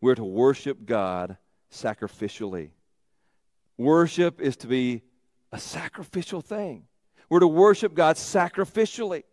[0.01, 1.37] we're to worship God
[1.71, 2.69] sacrificially.
[3.77, 5.03] Worship is to be
[5.51, 6.85] a sacrificial thing.
[7.29, 9.23] We're to worship God sacrificially.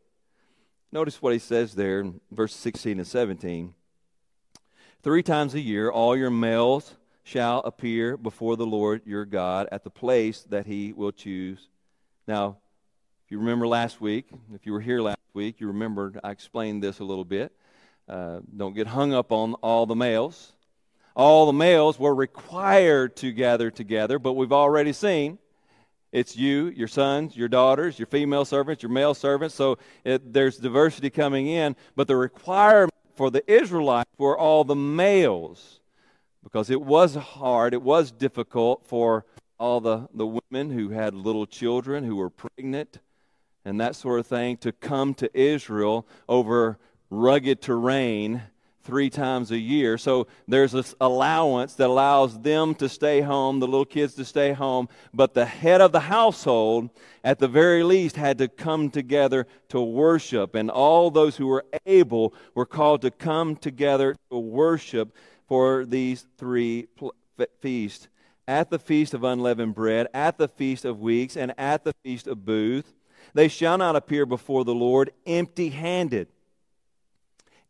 [0.93, 3.75] Notice what he says there in verse 16 and 17.
[5.03, 9.85] Three times a year, all your males shall appear before the Lord your God at
[9.85, 11.69] the place that he will choose.
[12.27, 12.57] Now,
[13.29, 16.83] if you remember last week, if you were here last week, you remembered I explained
[16.83, 17.53] this a little bit.
[18.09, 20.55] Uh, don't get hung up on all the males.
[21.15, 25.37] All the males were required to gather together, but we've already seen
[26.11, 29.55] it's you, your sons, your daughters, your female servants, your male servants.
[29.55, 34.75] So it, there's diversity coming in, but the requirement for the Israelites were all the
[34.75, 35.81] males
[36.43, 39.27] because it was hard, it was difficult for
[39.59, 43.01] all the, the women who had little children, who were pregnant,
[43.65, 46.79] and that sort of thing, to come to Israel over
[47.11, 48.43] rugged terrain
[48.83, 49.99] three times a year.
[49.99, 54.53] So there's this allowance that allows them to stay home, the little kids to stay
[54.53, 56.89] home, but the head of the household,
[57.23, 60.55] at the very least, had to come together to worship.
[60.55, 65.15] And all those who were able were called to come together to worship
[65.47, 66.89] for these three
[67.61, 68.09] feasts
[68.47, 72.27] at the feast of unleavened bread, at the feast of weeks, and at the feast
[72.27, 72.95] of booths.
[73.35, 76.29] They shall not appear before the Lord empty handed.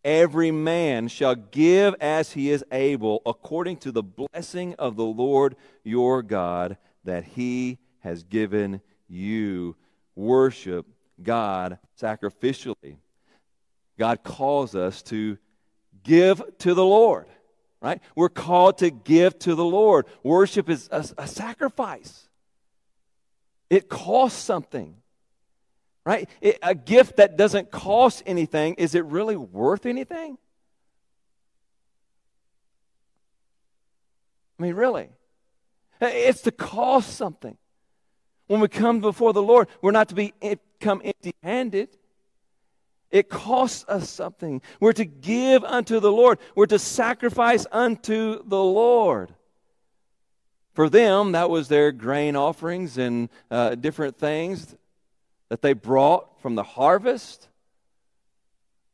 [0.05, 5.57] Every man shall give as he is able, according to the blessing of the Lord
[5.83, 9.77] your God that he has given you.
[10.15, 10.87] Worship
[11.23, 12.99] God sacrificially.
[13.99, 15.39] God calls us to
[16.05, 17.27] give to the Lord
[17.81, 18.01] right?
[18.15, 20.07] We're called to give to the Lord.
[20.23, 22.29] Worship is a, a sacrifice,
[23.71, 24.97] it costs something,
[26.09, 26.31] right?
[26.41, 30.39] It, a gift that doesn't cost anything, is it really worth anything?
[34.59, 35.11] I mean, really.
[36.01, 37.59] It's to cost something.
[38.47, 40.33] When we come before the Lord, we're not to be
[40.81, 41.91] come empty handed.
[43.11, 44.63] It costs us something.
[44.81, 49.35] We're to give unto the Lord, we're to sacrifice unto the Lord.
[50.73, 54.75] For them, that was their grain offerings and uh, different things
[55.49, 57.49] that they brought from the harvest.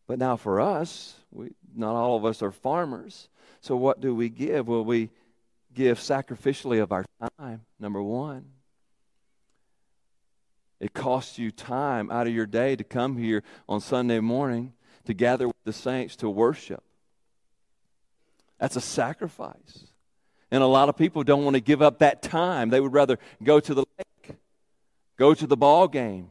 [0.07, 3.29] But now for us, we, not all of us are farmers.
[3.61, 4.69] So what do we give?
[4.69, 5.11] Well, we
[5.75, 7.05] give sacrificially of our
[7.39, 8.45] time, number one.
[10.81, 14.73] It costs you time out of your day to come here on Sunday morning
[15.07, 16.83] to gather with the saints to worship.
[18.59, 19.87] That's a sacrifice.
[20.51, 22.71] And a lot of people don't want to give up that time.
[22.71, 24.37] They would rather go to the lake,
[25.17, 26.31] go to the ball game,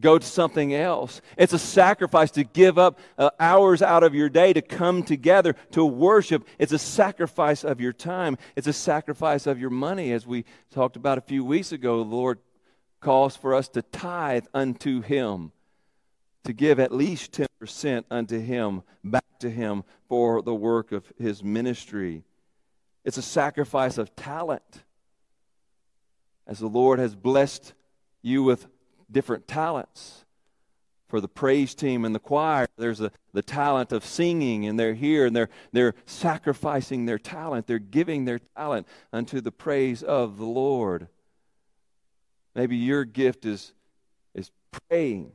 [0.00, 1.20] go to something else.
[1.36, 5.54] It's a sacrifice to give up uh, hours out of your day to come together
[5.72, 6.46] to worship.
[6.58, 8.38] It's a sacrifice of your time.
[8.56, 11.98] It's a sacrifice of your money, as we talked about a few weeks ago.
[11.98, 12.38] The Lord
[13.00, 15.52] calls for us to tithe unto Him,
[16.44, 17.32] to give at least
[17.62, 22.24] 10% unto Him, back to Him for the work of His ministry.
[23.04, 24.82] It's a sacrifice of talent.
[26.46, 27.74] As the Lord has blessed
[28.22, 28.66] you with
[29.10, 30.24] different talents.
[31.08, 34.94] For the praise team and the choir, there's a, the talent of singing, and they're
[34.94, 37.66] here and they're, they're sacrificing their talent.
[37.66, 41.08] They're giving their talent unto the praise of the Lord.
[42.54, 43.72] Maybe your gift is,
[44.34, 44.52] is
[44.88, 45.32] praying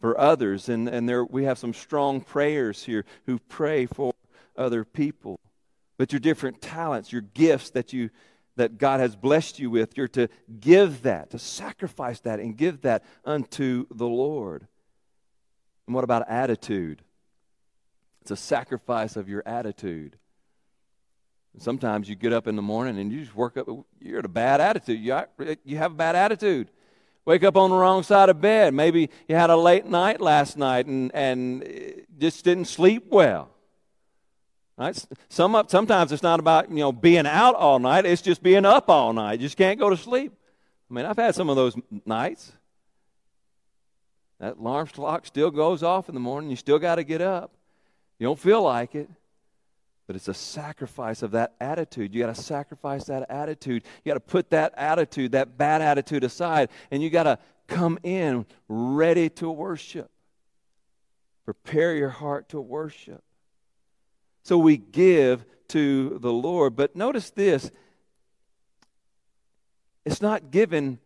[0.00, 4.14] for others, and, and there, we have some strong prayers here who pray for
[4.56, 5.38] other people.
[5.98, 8.08] But your different talents, your gifts that you
[8.60, 10.28] that God has blessed you with, you're to
[10.60, 14.66] give that, to sacrifice that, and give that unto the Lord.
[15.86, 17.00] And what about attitude?
[18.20, 20.18] It's a sacrifice of your attitude.
[21.58, 23.66] Sometimes you get up in the morning and you just work up,
[23.98, 25.00] you're at a bad attitude.
[25.00, 25.22] You,
[25.64, 26.70] you have a bad attitude.
[27.24, 28.74] Wake up on the wrong side of bed.
[28.74, 33.50] Maybe you had a late night last night and, and just didn't sleep well.
[34.80, 35.06] Right?
[35.28, 38.88] Some sometimes it's not about you know being out all night, it's just being up
[38.88, 39.38] all night.
[39.38, 40.32] You just can't go to sleep.
[40.90, 41.76] I mean, I've had some of those
[42.06, 42.52] nights.
[44.38, 46.48] That alarm clock still goes off in the morning.
[46.48, 47.52] You still got to get up.
[48.18, 49.10] You don't feel like it.
[50.06, 52.14] But it's a sacrifice of that attitude.
[52.14, 53.82] You got to sacrifice that attitude.
[54.02, 57.98] You got to put that attitude, that bad attitude aside, and you got to come
[58.02, 60.10] in ready to worship.
[61.44, 63.22] Prepare your heart to worship.
[64.42, 66.76] So we give to the Lord.
[66.76, 67.70] But notice this
[70.04, 70.98] it's not given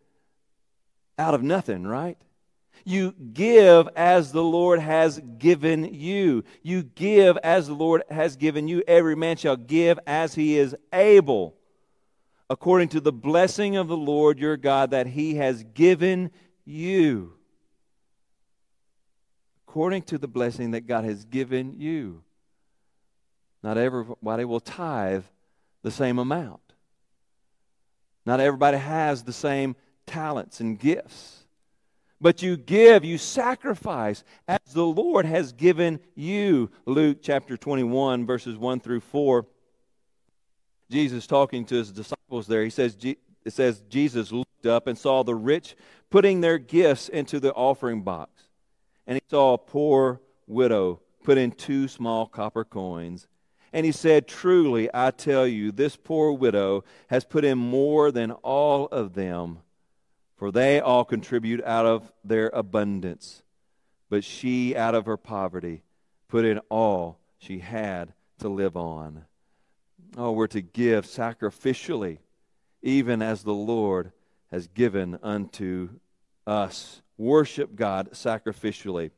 [1.18, 2.16] out of nothing, right?
[2.84, 6.44] You give as the Lord has given you.
[6.62, 8.82] You give as the Lord has given you.
[8.86, 11.54] Every man shall give as he is able,
[12.50, 16.30] according to the blessing of the Lord your God that he has given
[16.64, 17.32] you.
[19.66, 22.22] According to the blessing that God has given you.
[23.64, 25.24] Not everybody will tithe
[25.82, 26.60] the same amount.
[28.26, 29.74] Not everybody has the same
[30.06, 31.46] talents and gifts.
[32.20, 36.70] But you give, you sacrifice as the Lord has given you.
[36.84, 39.46] Luke chapter 21, verses 1 through 4.
[40.90, 45.22] Jesus talking to his disciples there, he says, it says, Jesus looked up and saw
[45.22, 45.74] the rich
[46.10, 48.42] putting their gifts into the offering box.
[49.06, 53.26] And he saw a poor widow put in two small copper coins.
[53.74, 58.30] And he said, Truly, I tell you, this poor widow has put in more than
[58.30, 59.58] all of them,
[60.36, 63.42] for they all contribute out of their abundance.
[64.08, 65.82] But she, out of her poverty,
[66.28, 69.24] put in all she had to live on.
[70.16, 72.18] Oh, we're to give sacrificially,
[72.80, 74.12] even as the Lord
[74.52, 75.88] has given unto
[76.46, 77.02] us.
[77.18, 79.10] Worship God sacrificially.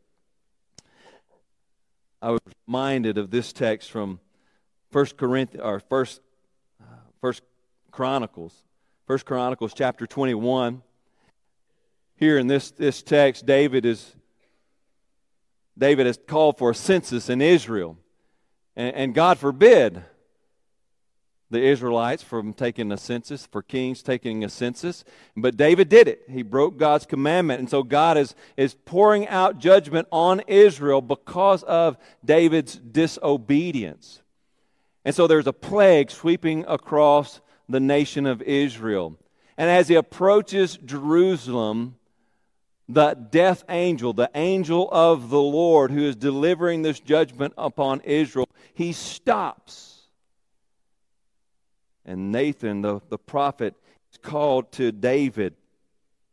[2.23, 4.19] I was reminded of this text from
[4.97, 6.23] First Corinthians or First
[6.81, 6.87] uh,
[7.21, 7.43] First
[7.91, 8.55] Chronicles,
[9.07, 10.81] First Chronicles chapter twenty one.
[12.17, 14.15] Here in this this text, David is
[15.77, 17.99] David has called for a census in Israel,
[18.75, 20.03] and, and God forbid
[21.51, 25.05] the Israelites from taking a census, for kings taking a census.
[25.37, 26.23] But David did it.
[26.27, 27.61] He broke God's commandment.
[27.61, 34.23] And so God is, is pouring out judgment on Israel because of David's disobedience.
[35.07, 39.17] And so there's a plague sweeping across the nation of Israel.
[39.57, 41.95] And as he approaches Jerusalem,
[42.89, 48.49] the death angel, the angel of the Lord who is delivering this judgment upon Israel,
[48.75, 50.09] he stops.
[52.05, 53.77] And Nathan, the, the prophet,
[54.11, 55.55] is called to David.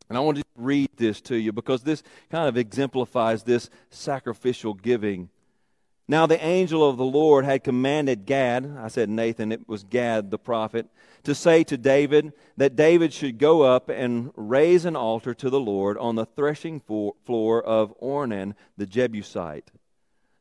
[0.10, 2.02] And I want to read this to you because this
[2.32, 5.30] kind of exemplifies this sacrificial giving
[6.08, 10.32] now the angel of the Lord had commanded Gad, I said Nathan, it was Gad
[10.32, 10.88] the prophet,
[11.24, 15.60] to say to David that David should go up and raise an altar to the
[15.60, 19.72] Lord on the threshing floor of Ornan the Jebusite.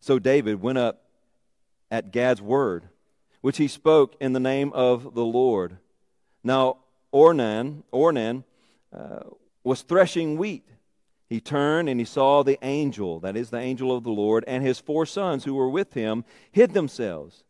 [0.00, 1.04] So David went up
[1.90, 2.88] at Gad's word,
[3.40, 5.78] which he spoke in the name of the Lord.
[6.42, 6.78] Now
[7.12, 8.42] Ornan, Ornan
[8.92, 9.20] uh,
[9.62, 10.66] was threshing wheat
[11.32, 14.62] he turned and he saw the angel, that is the angel of the Lord, and
[14.62, 17.42] his four sons who were with him hid themselves.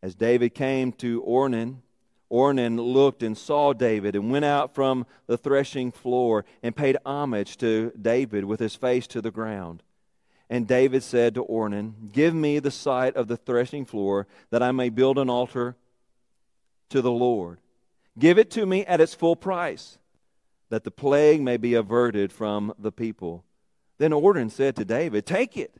[0.00, 1.78] As David came to Ornan,
[2.30, 7.56] Ornan looked and saw David and went out from the threshing floor and paid homage
[7.56, 9.82] to David with his face to the ground.
[10.48, 14.70] And David said to Ornan, Give me the site of the threshing floor that I
[14.70, 15.74] may build an altar
[16.90, 17.58] to the Lord.
[18.16, 19.98] Give it to me at its full price
[20.68, 23.44] that the plague may be averted from the people.
[23.98, 25.74] Then Ornan said to David, Take it,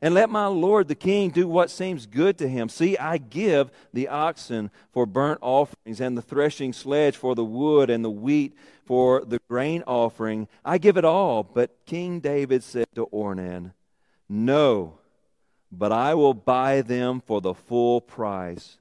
[0.00, 2.68] and let my lord the king do what seems good to him.
[2.68, 7.90] See, I give the oxen for burnt offerings, and the threshing sledge for the wood,
[7.90, 8.54] and the wheat
[8.84, 10.48] for the grain offering.
[10.64, 11.42] I give it all.
[11.42, 13.72] But King David said to Ornan,
[14.28, 14.98] No,
[15.72, 18.78] but I will buy them for the full price.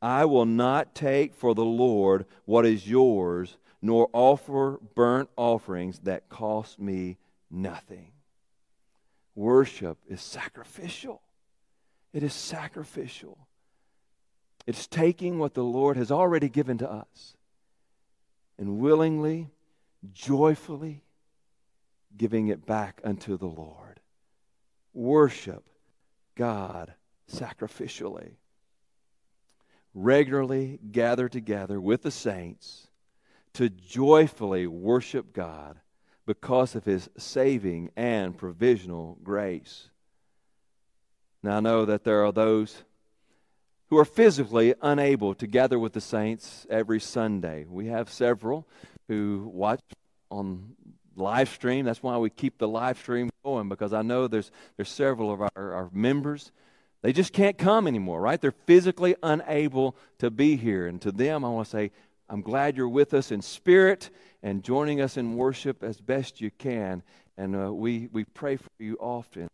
[0.00, 6.30] I will not take for the Lord what is yours nor offer burnt offerings that
[6.30, 7.18] cost me
[7.50, 8.12] nothing.
[9.34, 11.20] Worship is sacrificial.
[12.14, 13.36] It is sacrificial.
[14.66, 17.36] It's taking what the Lord has already given to us
[18.56, 19.50] and willingly,
[20.14, 21.02] joyfully
[22.16, 24.00] giving it back unto the Lord.
[24.94, 25.68] Worship
[26.36, 26.94] God
[27.30, 28.36] sacrificially.
[29.92, 32.88] Regularly gather together with the saints
[33.54, 35.78] to joyfully worship God
[36.26, 39.88] because of his saving and provisional grace.
[41.42, 42.84] Now, I know that there are those
[43.90, 47.66] who are physically unable to gather with the saints every Sunday.
[47.68, 48.66] We have several
[49.08, 49.80] who watch
[50.30, 50.74] on
[51.16, 51.84] live stream.
[51.84, 55.42] That's why we keep the live stream going because I know there's, there's several of
[55.42, 56.50] our, our members.
[57.02, 58.40] They just can't come anymore, right?
[58.40, 60.86] They're physically unable to be here.
[60.86, 61.90] And to them, I want to say,
[62.28, 64.10] I'm glad you're with us in spirit
[64.42, 67.02] and joining us in worship as best you can.
[67.36, 69.48] And uh, we, we pray for you often.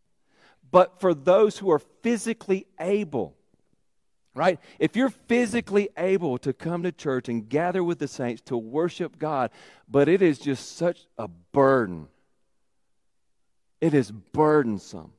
[0.71, 3.35] But for those who are physically able,
[4.35, 4.61] right?
[4.79, 9.19] If you're physically able to come to church and gather with the saints to worship
[9.19, 9.51] God,
[9.89, 12.09] but it is just such a burden,
[13.81, 15.13] it is burdensome.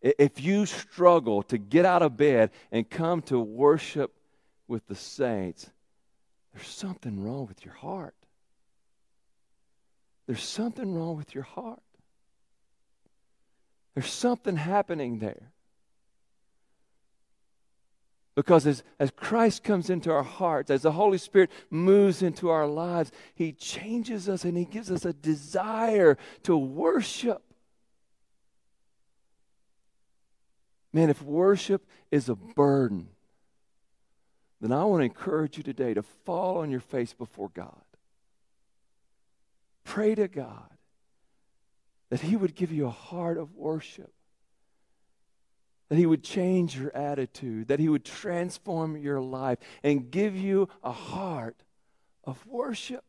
[0.00, 4.12] If you struggle to get out of bed and come to worship
[4.68, 5.70] with the saints,
[6.54, 8.14] there's something wrong with your heart.
[10.26, 11.82] There's something wrong with your heart.
[13.94, 15.52] There's something happening there.
[18.34, 22.66] Because as, as Christ comes into our hearts, as the Holy Spirit moves into our
[22.66, 27.42] lives, He changes us and He gives us a desire to worship.
[30.92, 33.08] Man, if worship is a burden,
[34.64, 37.82] then I want to encourage you today to fall on your face before God.
[39.84, 40.70] Pray to God
[42.08, 44.12] that He would give you a heart of worship,
[45.90, 50.68] that He would change your attitude, that He would transform your life and give you
[50.82, 51.62] a heart
[52.24, 53.04] of worship,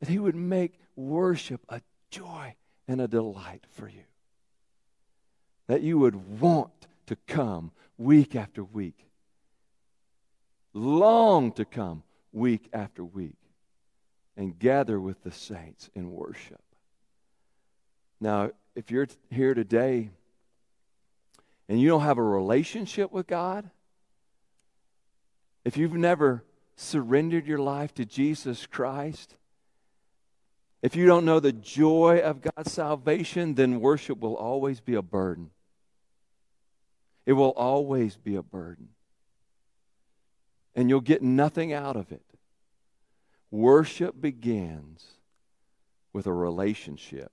[0.00, 2.54] that He would make worship a joy
[2.86, 4.04] and a delight for you,
[5.68, 9.06] that you would want to come week after week,
[10.74, 12.02] long to come
[12.32, 13.36] week after week
[14.36, 16.60] and gather with the saints in worship.
[18.20, 20.10] Now, if you're here today
[21.68, 23.70] and you don't have a relationship with God,
[25.64, 26.44] if you've never
[26.76, 29.36] surrendered your life to Jesus Christ,
[30.82, 35.02] if you don't know the joy of God's salvation, then worship will always be a
[35.02, 35.50] burden.
[37.24, 38.88] It will always be a burden.
[40.74, 42.24] And you'll get nothing out of it.
[43.50, 45.04] Worship begins
[46.12, 47.30] with a relationship.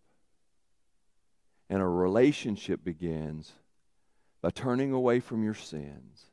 [1.70, 3.54] And a relationship begins
[4.42, 6.26] by turning away from your sins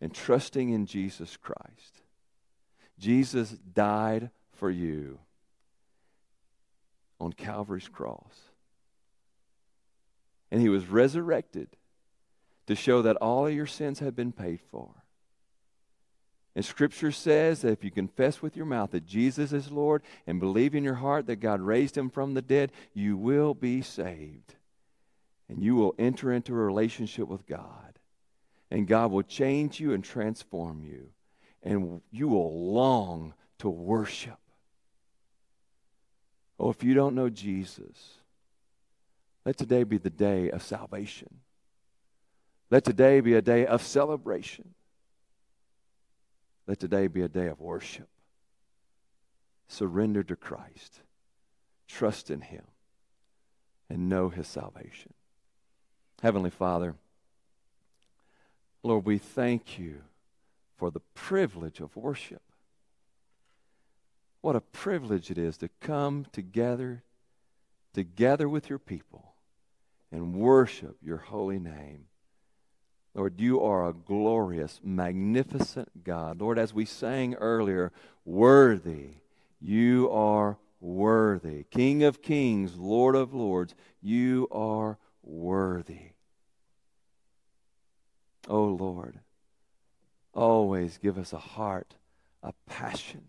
[0.00, 2.00] and trusting in Jesus Christ.
[2.98, 5.18] Jesus died for you
[7.20, 8.50] on Calvary's cross.
[10.50, 11.68] And he was resurrected
[12.66, 14.90] to show that all of your sins have been paid for.
[16.56, 20.40] And Scripture says that if you confess with your mouth that Jesus is Lord and
[20.40, 24.54] believe in your heart that God raised him from the dead, you will be saved.
[25.50, 27.98] And you will enter into a relationship with God.
[28.70, 31.10] And God will change you and transform you.
[31.62, 34.38] And you will long to worship.
[36.58, 38.14] Oh, if you don't know Jesus,
[39.44, 41.40] let today be the day of salvation.
[42.70, 44.72] Let today be a day of celebration.
[46.66, 48.08] Let today be a day of worship.
[49.68, 51.00] Surrender to Christ.
[51.86, 52.64] Trust in Him.
[53.88, 55.14] And know His salvation.
[56.22, 56.96] Heavenly Father,
[58.82, 60.02] Lord, we thank you
[60.76, 62.42] for the privilege of worship.
[64.40, 67.02] What a privilege it is to come together,
[67.92, 69.34] together with your people,
[70.12, 72.06] and worship your holy name.
[73.16, 76.42] Lord, you are a glorious, magnificent God.
[76.42, 77.90] Lord, as we sang earlier,
[78.26, 79.14] worthy,
[79.58, 81.64] you are worthy.
[81.70, 86.10] King of kings, Lord of lords, you are worthy.
[88.48, 89.18] Oh Lord,
[90.34, 91.94] always give us a heart,
[92.42, 93.22] a passion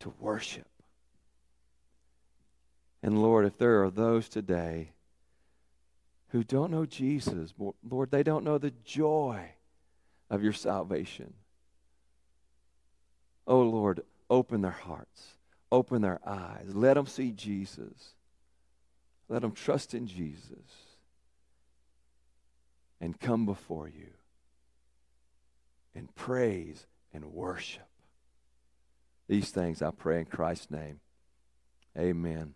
[0.00, 0.66] to worship.
[3.02, 4.92] And Lord, if there are those today
[6.28, 7.54] who don't know Jesus,
[7.88, 9.52] Lord, they don't know the joy
[10.30, 11.32] of your salvation.
[13.46, 15.38] Oh, Lord, open their hearts,
[15.72, 16.66] open their eyes.
[16.74, 18.14] Let them see Jesus.
[19.28, 20.96] Let them trust in Jesus
[23.00, 24.08] and come before you
[25.94, 27.88] and praise and worship.
[29.28, 31.00] These things I pray in Christ's name.
[31.96, 32.54] Amen.